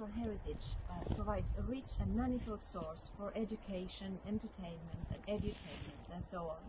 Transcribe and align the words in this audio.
cultural 0.00 0.24
heritage 0.24 0.76
uh, 0.88 0.94
provides 1.14 1.54
a 1.58 1.62
rich 1.62 2.00
and 2.00 2.16
manifold 2.16 2.62
source 2.62 3.10
for 3.18 3.32
education, 3.36 4.18
entertainment, 4.26 5.04
and 5.12 5.22
edutainment, 5.26 6.14
and 6.14 6.24
so 6.24 6.38
on. 6.38 6.62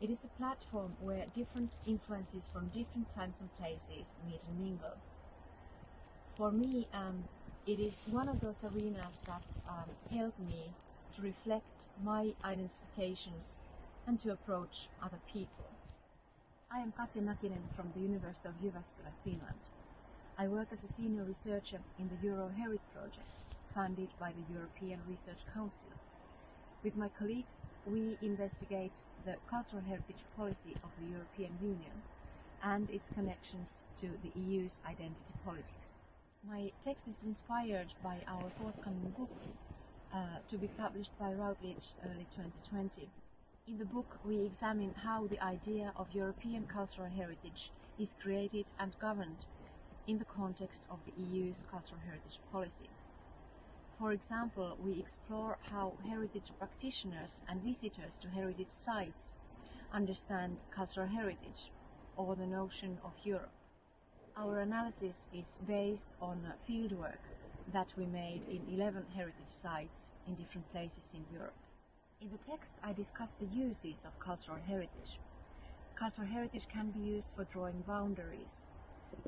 It 0.00 0.08
is 0.08 0.24
a 0.24 0.38
platform 0.38 0.94
where 1.00 1.24
different 1.34 1.72
influences 1.86 2.48
from 2.48 2.68
different 2.68 3.10
times 3.10 3.40
and 3.40 3.50
places 3.58 4.20
meet 4.24 4.44
and 4.48 4.60
mingle. 4.60 4.96
For 6.36 6.52
me, 6.52 6.86
um, 6.94 7.24
it 7.66 7.80
is 7.80 8.04
one 8.12 8.28
of 8.28 8.40
those 8.40 8.62
arenas 8.64 9.20
that 9.26 9.42
um, 9.68 9.90
help 10.16 10.38
me 10.38 10.70
to 11.16 11.22
reflect 11.22 11.88
my 12.04 12.30
identifications 12.44 13.58
and 14.06 14.18
to 14.20 14.30
approach 14.30 14.88
other 15.02 15.18
people. 15.32 15.66
I 16.70 16.78
am 16.78 16.92
Katja 16.92 17.22
Mäkinen 17.22 17.66
from 17.74 17.90
the 17.94 18.00
University 18.00 18.48
of 18.48 18.54
Jyväskylä, 18.62 19.12
Finland. 19.24 19.81
I 20.38 20.48
work 20.48 20.68
as 20.72 20.82
a 20.82 20.88
senior 20.88 21.24
researcher 21.24 21.80
in 21.98 22.08
the 22.08 22.16
EuroHerit 22.16 22.80
project, 22.92 23.28
funded 23.74 24.08
by 24.18 24.32
the 24.32 24.52
European 24.52 25.00
Research 25.06 25.44
Council. 25.52 25.90
With 26.82 26.96
my 26.96 27.08
colleagues, 27.10 27.68
we 27.84 28.16
investigate 28.22 29.04
the 29.24 29.36
cultural 29.48 29.82
heritage 29.82 30.24
policy 30.34 30.74
of 30.82 30.90
the 30.98 31.04
European 31.04 31.58
Union 31.60 32.02
and 32.62 32.88
its 32.90 33.10
connections 33.10 33.84
to 33.98 34.08
the 34.22 34.32
EU's 34.34 34.80
identity 34.86 35.34
politics. 35.44 36.00
My 36.48 36.72
text 36.80 37.06
is 37.08 37.24
inspired 37.26 37.94
by 38.02 38.18
our 38.26 38.50
forthcoming 38.50 39.10
book, 39.10 39.30
uh, 40.12 40.40
to 40.48 40.58
be 40.58 40.68
published 40.68 41.16
by 41.18 41.32
Routledge 41.34 41.94
early 42.04 42.26
2020. 42.30 43.10
In 43.68 43.78
the 43.78 43.84
book, 43.84 44.18
we 44.24 44.40
examine 44.40 44.94
how 44.94 45.26
the 45.26 45.40
idea 45.40 45.92
of 45.94 46.10
European 46.12 46.66
cultural 46.66 47.10
heritage 47.10 47.70
is 47.98 48.16
created 48.20 48.72
and 48.78 48.98
governed 48.98 49.46
in 50.06 50.18
the 50.18 50.24
context 50.24 50.86
of 50.90 50.98
the 51.04 51.12
EU's 51.16 51.64
cultural 51.70 52.00
heritage 52.04 52.40
policy. 52.50 52.90
For 53.98 54.12
example, 54.12 54.76
we 54.80 54.98
explore 54.98 55.58
how 55.70 55.92
heritage 56.08 56.50
practitioners 56.58 57.42
and 57.48 57.62
visitors 57.62 58.18
to 58.18 58.28
heritage 58.28 58.70
sites 58.70 59.36
understand 59.92 60.64
cultural 60.74 61.06
heritage 61.06 61.70
or 62.16 62.34
the 62.34 62.46
notion 62.46 62.98
of 63.04 63.12
Europe. 63.22 63.52
Our 64.36 64.60
analysis 64.60 65.28
is 65.32 65.60
based 65.66 66.14
on 66.20 66.52
fieldwork 66.68 67.22
that 67.68 67.92
we 67.96 68.06
made 68.06 68.46
in 68.46 68.66
11 68.68 69.06
heritage 69.14 69.48
sites 69.48 70.10
in 70.26 70.34
different 70.34 70.70
places 70.72 71.14
in 71.14 71.24
Europe. 71.30 71.54
In 72.20 72.30
the 72.30 72.38
text, 72.38 72.74
I 72.82 72.92
discuss 72.92 73.34
the 73.34 73.46
uses 73.46 74.04
of 74.04 74.18
cultural 74.18 74.58
heritage. 74.66 75.20
Cultural 75.94 76.26
heritage 76.26 76.66
can 76.68 76.90
be 76.90 77.00
used 77.00 77.34
for 77.34 77.44
drawing 77.44 77.82
boundaries, 77.86 78.66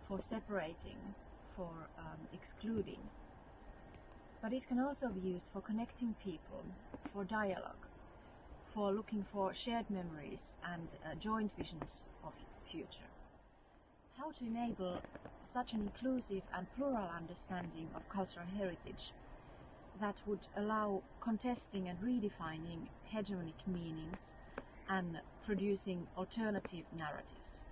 for 0.00 0.20
separating, 0.20 1.14
for 1.54 1.88
um, 1.98 2.28
excluding. 2.32 3.10
But 4.40 4.52
it 4.52 4.66
can 4.66 4.78
also 4.78 5.08
be 5.08 5.20
used 5.20 5.52
for 5.52 5.60
connecting 5.60 6.14
people, 6.22 6.64
for 7.12 7.24
dialogue, 7.24 7.86
for 8.64 8.92
looking 8.92 9.24
for 9.24 9.52
shared 9.54 9.90
memories 9.90 10.56
and 10.62 10.88
uh, 11.04 11.14
joint 11.16 11.52
visions 11.56 12.06
of 12.22 12.34
future. 12.64 13.10
How 14.16 14.30
to 14.32 14.46
enable 14.46 15.02
such 15.42 15.72
an 15.72 15.82
inclusive 15.82 16.42
and 16.54 16.66
plural 16.76 17.08
understanding 17.16 17.90
of 17.94 18.08
cultural 18.08 18.46
heritage 18.46 19.12
that 20.00 20.16
would 20.26 20.46
allow 20.56 21.02
contesting 21.20 21.88
and 21.88 21.98
redefining 21.98 22.88
hegemonic 23.12 23.66
meanings 23.66 24.36
and 24.88 25.20
producing 25.44 26.06
alternative 26.16 26.84
narratives. 26.94 27.62